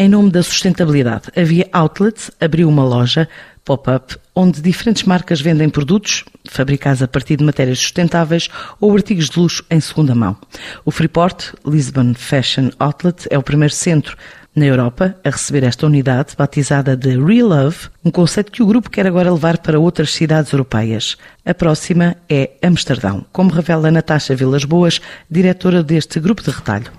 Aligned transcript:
Em 0.00 0.08
nome 0.08 0.30
da 0.30 0.42
sustentabilidade, 0.42 1.24
a 1.36 1.42
Via 1.42 1.68
Outlets 1.74 2.30
abriu 2.40 2.70
uma 2.70 2.82
loja 2.82 3.28
pop-up 3.62 4.16
onde 4.34 4.62
diferentes 4.62 5.02
marcas 5.02 5.42
vendem 5.42 5.68
produtos 5.68 6.24
fabricados 6.48 7.02
a 7.02 7.06
partir 7.06 7.36
de 7.36 7.44
matérias 7.44 7.80
sustentáveis 7.80 8.48
ou 8.80 8.96
artigos 8.96 9.28
de 9.28 9.38
luxo 9.38 9.62
em 9.70 9.78
segunda 9.78 10.14
mão. 10.14 10.38
O 10.86 10.90
Freeport 10.90 11.52
Lisbon 11.66 12.14
Fashion 12.14 12.70
Outlet 12.78 13.26
é 13.28 13.36
o 13.36 13.42
primeiro 13.42 13.74
centro 13.74 14.16
na 14.56 14.64
Europa 14.64 15.14
a 15.22 15.28
receber 15.28 15.64
esta 15.64 15.84
unidade, 15.84 16.34
batizada 16.34 16.96
de 16.96 17.22
Real 17.22 17.48
Love, 17.48 17.90
um 18.02 18.10
conceito 18.10 18.50
que 18.50 18.62
o 18.62 18.66
grupo 18.66 18.88
quer 18.88 19.06
agora 19.06 19.30
levar 19.30 19.58
para 19.58 19.78
outras 19.78 20.14
cidades 20.14 20.50
europeias. 20.50 21.18
A 21.44 21.52
próxima 21.52 22.16
é 22.26 22.52
Amsterdão, 22.62 23.26
como 23.30 23.50
revela 23.50 23.90
Natasha 23.90 24.34
Vilas 24.34 24.64
Boas, 24.64 24.98
diretora 25.30 25.82
deste 25.82 26.18
grupo 26.18 26.42
de 26.42 26.52
retalho. 26.52 26.90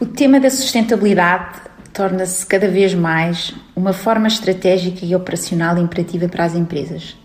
O 0.00 0.06
tema 0.06 0.40
da 0.40 0.48
sustentabilidade 0.48 1.68
torna-se 1.92 2.46
cada 2.46 2.68
vez 2.68 2.94
mais 2.94 3.54
uma 3.74 3.92
forma 3.92 4.28
estratégica 4.28 5.04
e 5.04 5.14
operacional 5.14 5.78
imperativa 5.78 6.28
para 6.28 6.44
as 6.44 6.54
empresas. 6.54 7.16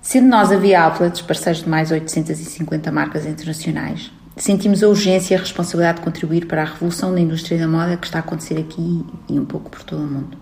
Sendo 0.00 0.28
nós 0.28 0.50
a 0.50 0.56
Via 0.56 0.82
Outlets 0.82 1.20
parceiros 1.20 1.62
de 1.62 1.68
mais 1.68 1.90
850 1.90 2.90
marcas 2.90 3.26
internacionais, 3.26 4.10
sentimos 4.36 4.82
a 4.82 4.88
urgência 4.88 5.34
e 5.34 5.36
a 5.36 5.40
responsabilidade 5.40 5.98
de 5.98 6.04
contribuir 6.04 6.46
para 6.46 6.62
a 6.62 6.64
revolução 6.64 7.12
da 7.12 7.20
indústria 7.20 7.58
da 7.58 7.68
moda 7.68 7.96
que 7.96 8.06
está 8.06 8.18
a 8.18 8.20
acontecer 8.20 8.58
aqui 8.58 9.04
e 9.28 9.38
um 9.38 9.44
pouco 9.44 9.70
por 9.70 9.82
todo 9.82 10.02
o 10.02 10.06
mundo. 10.06 10.36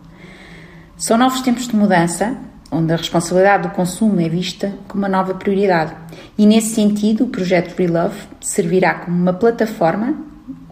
São 0.97 1.19
novos 1.19 1.41
tempos 1.41 1.69
de 1.69 1.77
mudança, 1.77 2.37
onde 2.71 2.93
a 2.93 2.97
responsabilidade 2.97 3.69
do 3.69 3.75
consumo 3.75 4.21
é 4.21 4.29
vista 4.29 4.73
como 4.89 5.03
uma 5.03 5.09
nova 5.09 5.35
prioridade. 5.35 5.95
E 6.39 6.47
nesse 6.47 6.75
sentido, 6.75 7.25
o 7.25 7.29
projeto 7.29 7.77
Relove 7.77 8.19
servirá 8.41 8.95
como 8.95 9.17
uma 9.17 9.33
plataforma 9.33 10.26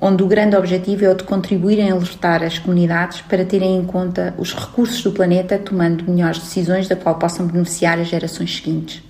onde 0.07 0.23
o 0.23 0.27
grande 0.27 0.55
objetivo 0.55 1.07
é 1.07 1.09
o 1.09 1.15
de 1.15 1.25
contribuir 1.25 1.79
em 1.79 1.91
alertar 1.91 2.43
as 2.43 2.59
comunidades 2.59 3.23
para 3.23 3.43
terem 3.43 3.79
em 3.79 3.85
conta 3.87 4.35
os 4.37 4.55
recursos 4.55 5.03
do 5.03 5.13
planeta, 5.13 5.59
tomando 5.59 6.05
melhores 6.05 6.41
decisões 6.41 6.87
da 6.87 6.95
qual 6.95 7.15
possam 7.15 7.47
beneficiar 7.47 7.99
as 7.99 8.09
gerações 8.09 8.55
seguintes. 8.55 9.03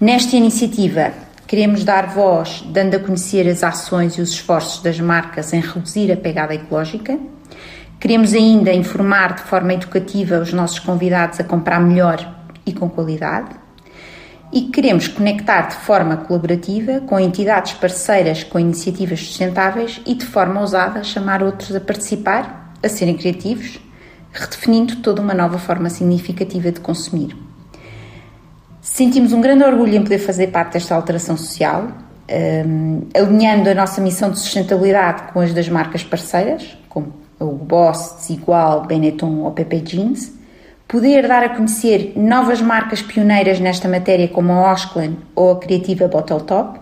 Nesta 0.00 0.34
iniciativa, 0.36 1.12
Queremos 1.50 1.82
dar 1.82 2.06
voz, 2.06 2.62
dando 2.68 2.94
a 2.94 3.00
conhecer 3.00 3.48
as 3.48 3.64
ações 3.64 4.14
e 4.14 4.20
os 4.20 4.30
esforços 4.30 4.80
das 4.84 5.00
marcas 5.00 5.52
em 5.52 5.58
reduzir 5.58 6.12
a 6.12 6.16
pegada 6.16 6.54
ecológica. 6.54 7.18
Queremos 7.98 8.34
ainda 8.34 8.72
informar 8.72 9.34
de 9.34 9.42
forma 9.42 9.74
educativa 9.74 10.38
os 10.38 10.52
nossos 10.52 10.78
convidados 10.78 11.40
a 11.40 11.44
comprar 11.44 11.80
melhor 11.80 12.24
e 12.64 12.72
com 12.72 12.88
qualidade. 12.88 13.59
E 14.52 14.62
queremos 14.62 15.06
conectar 15.06 15.68
de 15.68 15.76
forma 15.76 16.16
colaborativa 16.16 17.00
com 17.02 17.20
entidades 17.20 17.74
parceiras 17.74 18.42
com 18.42 18.58
iniciativas 18.58 19.20
sustentáveis 19.20 20.00
e 20.04 20.14
de 20.14 20.26
forma 20.26 20.60
ousada 20.60 21.04
chamar 21.04 21.40
outros 21.40 21.74
a 21.74 21.80
participar, 21.80 22.74
a 22.82 22.88
serem 22.88 23.16
criativos, 23.16 23.78
redefinindo 24.32 24.96
toda 24.96 25.22
uma 25.22 25.34
nova 25.34 25.56
forma 25.58 25.88
significativa 25.88 26.72
de 26.72 26.80
consumir. 26.80 27.36
Sentimos 28.80 29.32
um 29.32 29.40
grande 29.40 29.62
orgulho 29.62 29.94
em 29.94 30.02
poder 30.02 30.18
fazer 30.18 30.48
parte 30.48 30.72
desta 30.72 30.96
alteração 30.96 31.36
social, 31.36 31.88
um, 32.66 33.02
alinhando 33.14 33.70
a 33.70 33.74
nossa 33.74 34.00
missão 34.00 34.30
de 34.30 34.40
sustentabilidade 34.40 35.32
com 35.32 35.40
as 35.40 35.54
das 35.54 35.68
marcas 35.68 36.02
parceiras, 36.02 36.76
como 36.88 37.12
o 37.38 37.52
Boss, 37.52 38.16
Desigual, 38.18 38.84
Benetton 38.84 39.42
ou 39.44 39.52
Pepe 39.52 39.80
Jeans, 39.80 40.39
poder 40.90 41.28
dar 41.28 41.44
a 41.44 41.50
conhecer 41.50 42.14
novas 42.16 42.60
marcas 42.60 43.00
pioneiras 43.00 43.60
nesta 43.60 43.88
matéria 43.88 44.26
como 44.26 44.52
a 44.52 44.72
Osklen 44.72 45.16
ou 45.36 45.52
a 45.52 45.58
criativa 45.60 46.08
Bottle 46.08 46.40
Top, 46.40 46.80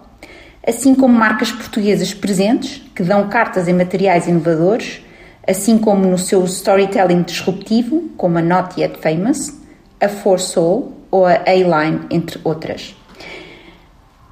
assim 0.67 0.95
como 0.95 1.13
marcas 1.13 1.53
portuguesas 1.53 2.15
presentes 2.15 2.83
que 2.95 3.03
dão 3.03 3.29
cartas 3.29 3.69
em 3.69 3.75
materiais 3.75 4.27
inovadores, 4.27 5.05
assim 5.47 5.77
como 5.77 6.07
no 6.07 6.17
seu 6.17 6.43
storytelling 6.47 7.21
disruptivo, 7.21 8.09
como 8.17 8.39
a 8.39 8.43
Not 8.43 8.81
Yet 8.81 8.99
Famous, 8.99 9.55
a 10.01 10.09
For 10.09 10.41
Soul 10.41 10.91
ou 11.11 11.27
a 11.27 11.43
A-Line, 11.47 12.07
entre 12.11 12.41
outras. 12.45 12.97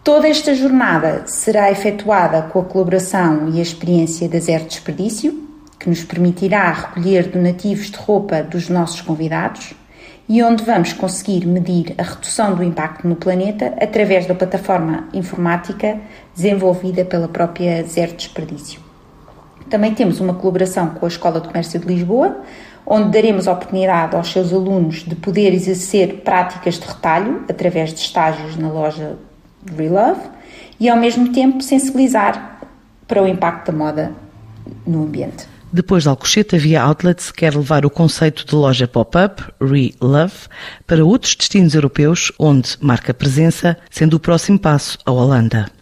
Toda 0.03 0.27
esta 0.27 0.55
jornada 0.55 1.25
será 1.27 1.71
efetuada 1.71 2.43
com 2.43 2.61
a 2.61 2.65
colaboração 2.65 3.51
e 3.53 3.59
a 3.59 3.63
experiência 3.63 4.27
da 4.27 4.39
Zero 4.39 4.65
Desperdício, 4.65 5.46
que 5.87 5.91
nos 5.91 6.03
permitirá 6.03 6.73
recolher 6.73 7.29
donativos 7.29 7.93
de 7.93 7.97
roupa 7.97 8.43
dos 8.43 8.69
nossos 8.69 9.01
convidados 9.01 9.73
e 10.29 10.43
onde 10.43 10.65
vamos 10.65 10.93
conseguir 10.93 11.47
medir 11.47 11.95
a 11.97 12.03
redução 12.03 12.57
do 12.57 12.65
impacto 12.65 13.07
no 13.07 13.15
planeta 13.15 13.73
através 13.81 14.27
da 14.27 14.35
plataforma 14.35 15.09
informática 15.15 16.01
desenvolvida 16.35 17.05
pela 17.05 17.29
própria 17.29 17.85
Zero 17.85 18.17
Desperdício. 18.17 18.81
Também 19.71 19.95
temos 19.95 20.19
uma 20.19 20.35
colaboração 20.35 20.89
com 20.89 21.07
a 21.07 21.09
Escola 21.09 21.41
de 21.41 21.47
Comércio 21.47 21.79
de 21.79 21.87
Lisboa, 21.87 22.37
onde 22.85 23.11
daremos 23.11 23.47
oportunidade 23.47 24.17
aos 24.17 24.33
seus 24.33 24.53
alunos 24.53 25.05
de 25.05 25.15
poder 25.15 25.55
exercer 25.55 26.23
práticas 26.25 26.81
de 26.81 26.87
retalho 26.89 27.45
através 27.49 27.95
de 27.95 28.01
estágios 28.01 28.57
na 28.57 28.69
loja 28.69 29.17
Relove 29.77 30.23
e, 30.81 30.89
ao 30.89 30.97
mesmo 30.97 31.33
tempo, 31.33 31.63
sensibilizar 31.63 32.59
para 33.07 33.23
o 33.23 33.29
impacto 33.29 33.71
da 33.71 33.79
moda 33.79 34.13
no 34.85 35.05
ambiente. 35.05 35.55
Depois 35.73 36.05
de 36.05 36.09
Alcochete, 36.09 36.57
a 36.57 36.59
Via 36.59 36.83
Outlets 36.83 37.31
quer 37.31 37.55
levar 37.55 37.85
o 37.85 37.91
conceito 37.91 38.47
de 38.47 38.55
loja 38.55 38.87
pop-up, 38.87 39.43
Re-Love, 39.61 40.49
para 40.87 41.05
outros 41.05 41.35
destinos 41.35 41.75
europeus 41.75 42.33
onde 42.39 42.77
marca 42.81 43.13
presença, 43.13 43.77
sendo 43.91 44.15
o 44.15 44.21
próximo 44.21 44.59
passo 44.59 44.99
a 45.05 45.11
Holanda. 45.11 45.76